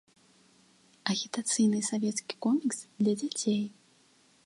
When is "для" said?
3.01-3.13